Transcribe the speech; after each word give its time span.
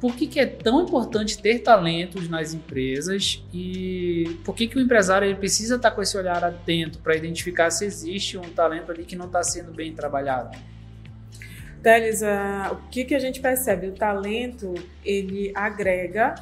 por 0.00 0.14
que, 0.14 0.26
que 0.26 0.38
é 0.38 0.46
tão 0.46 0.82
importante 0.82 1.38
ter 1.38 1.60
talentos 1.60 2.28
nas 2.28 2.54
empresas 2.54 3.44
e 3.52 4.38
por 4.44 4.54
que, 4.54 4.68
que 4.68 4.76
o 4.76 4.80
empresário 4.80 5.34
precisa 5.36 5.74
estar 5.74 5.90
com 5.90 6.00
esse 6.00 6.16
olhar 6.16 6.44
atento 6.44 6.98
para 7.00 7.16
identificar 7.16 7.70
se 7.70 7.84
existe 7.84 8.38
um 8.38 8.48
talento 8.50 8.92
ali 8.92 9.04
que 9.04 9.16
não 9.16 9.26
está 9.26 9.42
sendo 9.42 9.72
bem 9.72 9.92
trabalhado? 9.92 10.56
Teles, 11.82 12.22
o 12.70 12.76
que, 12.90 13.04
que 13.04 13.14
a 13.14 13.18
gente 13.18 13.40
percebe? 13.40 13.88
O 13.88 13.92
talento, 13.92 14.74
ele 15.04 15.52
agrega 15.54 16.34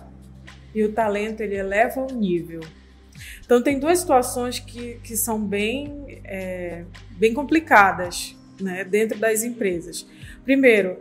e 0.75 0.83
o 0.83 0.93
talento, 0.93 1.41
ele 1.41 1.57
eleva 1.57 2.01
o 2.01 2.13
nível. 2.13 2.61
Então, 3.45 3.63
tem 3.63 3.79
duas 3.79 3.99
situações 4.01 4.59
que, 4.59 5.01
que 5.03 5.17
são 5.17 5.41
bem, 5.41 6.21
é, 6.25 6.85
bem 7.13 7.33
complicadas 7.33 8.37
né, 8.61 8.85
dentro 8.85 9.19
das 9.19 9.43
empresas. 9.43 10.07
Primeiro, 10.45 10.99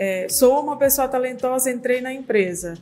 é, 0.00 0.26
sou 0.30 0.60
uma 0.60 0.78
pessoa 0.78 1.06
talentosa, 1.06 1.70
entrei 1.70 2.00
na 2.00 2.10
empresa, 2.10 2.78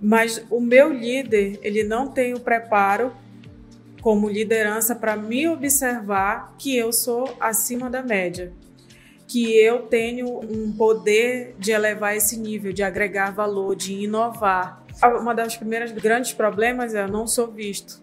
mas 0.00 0.44
o 0.50 0.60
meu 0.60 0.92
líder, 0.92 1.58
ele 1.62 1.82
não 1.82 2.08
tem 2.08 2.34
o 2.34 2.40
preparo 2.40 3.12
como 4.02 4.28
liderança 4.28 4.94
para 4.94 5.16
me 5.16 5.48
observar 5.48 6.54
que 6.58 6.76
eu 6.76 6.92
sou 6.92 7.34
acima 7.40 7.88
da 7.88 8.02
média 8.02 8.52
que 9.30 9.56
eu 9.56 9.82
tenho 9.82 10.40
um 10.40 10.72
poder 10.72 11.54
de 11.56 11.70
elevar 11.70 12.16
esse 12.16 12.36
nível, 12.36 12.72
de 12.72 12.82
agregar 12.82 13.30
valor, 13.30 13.76
de 13.76 13.92
inovar. 13.92 14.84
Uma 15.20 15.32
das 15.32 15.56
primeiras 15.56 15.92
grandes 15.92 16.32
problemas 16.32 16.96
é 16.96 17.02
eu 17.04 17.08
não 17.08 17.28
sou 17.28 17.46
visto. 17.46 18.02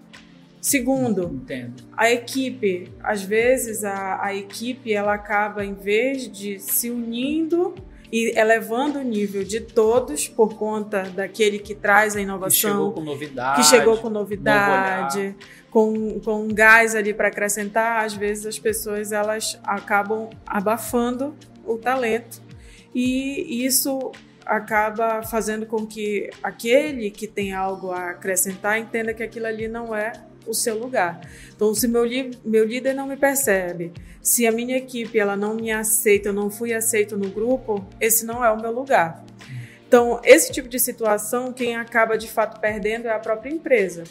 Segundo, 0.62 1.26
Entendo. 1.34 1.84
a 1.98 2.10
equipe, 2.10 2.90
às 3.04 3.24
vezes 3.24 3.84
a, 3.84 4.24
a 4.24 4.34
equipe 4.34 4.94
ela 4.94 5.14
acaba 5.14 5.66
em 5.66 5.74
vez 5.74 6.32
de 6.32 6.60
se 6.60 6.90
unindo 6.90 7.76
e 8.12 8.38
elevando 8.38 9.00
o 9.00 9.04
nível 9.04 9.44
de 9.44 9.60
todos 9.60 10.28
por 10.28 10.56
conta 10.56 11.04
daquele 11.04 11.60
que 11.60 11.76
traz 11.76 12.16
a 12.16 12.22
inovação, 12.22 12.50
que 12.50 12.56
chegou 12.56 12.92
com 12.94 13.02
novidade, 13.02 13.62
que 13.62 13.68
chegou 13.68 13.98
com 13.98 14.10
novidade, 14.10 15.36
com, 15.70 16.20
com 16.22 16.44
um 16.44 16.48
gás 16.48 16.96
ali 16.96 17.14
para 17.14 17.28
acrescentar, 17.28 18.06
às 18.06 18.14
vezes 18.14 18.46
as 18.46 18.60
pessoas 18.60 19.12
elas 19.12 19.60
acabam 19.64 20.30
abafando 20.46 21.36
o 21.66 21.78
talento. 21.78 22.42
E 22.96 23.66
isso 23.66 24.12
acaba 24.46 25.22
fazendo 25.22 25.66
com 25.66 25.86
que 25.86 26.30
aquele 26.42 27.12
que 27.12 27.28
tem 27.28 27.54
algo 27.54 27.92
a 27.92 28.12
acrescentar 28.12 28.80
entenda 28.80 29.14
que 29.14 29.22
aquilo 29.22 29.46
ali 29.46 29.68
não 29.68 29.94
é 29.94 30.14
o 30.48 30.54
seu 30.54 30.78
lugar. 30.78 31.22
Então, 31.56 31.74
se 31.74 31.88
meu, 31.88 32.04
meu 32.44 32.66
líder 32.66 32.94
não 32.94 33.08
me 33.08 33.18
percebe, 33.18 33.92
se 34.22 34.46
a 34.46 34.52
minha 34.52 34.78
equipe 34.78 35.18
ela 35.18 35.36
não 35.36 35.56
me 35.56 35.72
aceita, 35.72 36.30
eu 36.30 36.34
não 36.34 36.50
fui 36.50 36.74
aceito 36.74 37.18
no 37.18 37.30
grupo, 37.30 37.86
esse 38.00 38.26
não 38.26 38.44
é 38.44 38.52
o 38.52 38.62
meu 38.62 38.72
lugar. 38.72 39.24
Então, 39.88 40.20
esse 40.24 40.52
tipo 40.52 40.68
de 40.68 40.80
situação, 40.80 41.54
quem 41.54 41.76
acaba 41.76 42.18
de 42.18 42.28
fato 42.28 42.60
perdendo 42.60 43.08
é 43.08 43.12
a 43.12 43.20
própria 43.20 43.50
empresa. 43.50 44.04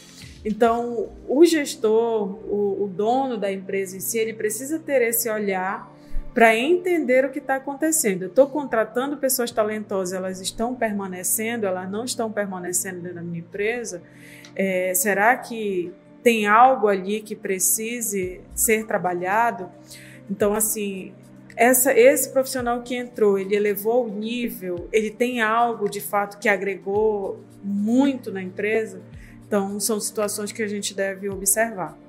Então, 0.43 1.09
o 1.27 1.45
gestor, 1.45 2.23
o, 2.49 2.83
o 2.83 2.87
dono 2.87 3.37
da 3.37 3.51
empresa 3.51 3.95
em 3.95 3.99
si, 3.99 4.17
ele 4.17 4.33
precisa 4.33 4.79
ter 4.79 5.01
esse 5.03 5.29
olhar 5.29 5.91
para 6.33 6.55
entender 6.55 7.25
o 7.25 7.31
que 7.31 7.39
está 7.39 7.55
acontecendo. 7.55 8.23
Eu 8.23 8.27
estou 8.27 8.47
contratando 8.47 9.17
pessoas 9.17 9.51
talentosas, 9.51 10.13
elas 10.13 10.39
estão 10.39 10.75
permanecendo, 10.75 11.65
elas 11.65 11.89
não 11.89 12.05
estão 12.05 12.31
permanecendo 12.31 13.01
dentro 13.01 13.15
da 13.15 13.21
minha 13.21 13.39
empresa. 13.39 14.03
É, 14.55 14.93
será 14.93 15.35
que 15.35 15.91
tem 16.27 16.45
algo 16.45 16.89
ali 16.89 17.21
que 17.21 17.37
precise 17.37 18.41
ser 18.53 18.85
trabalhado? 18.85 19.71
Então, 20.29 20.53
assim, 20.53 21.13
essa, 21.55 21.97
esse 21.97 22.33
profissional 22.33 22.81
que 22.81 22.93
entrou, 22.95 23.39
ele 23.39 23.55
elevou 23.55 24.05
o 24.05 24.09
nível, 24.09 24.89
ele 24.91 25.09
tem 25.09 25.41
algo 25.41 25.89
de 25.89 26.01
fato 26.01 26.37
que 26.37 26.49
agregou 26.49 27.39
muito 27.63 28.29
na 28.29 28.43
empresa. 28.43 29.01
Então, 29.47 29.79
são 29.79 30.01
situações 30.01 30.51
que 30.51 30.61
a 30.61 30.67
gente 30.67 30.93
deve 30.93 31.29
observar. 31.29 31.97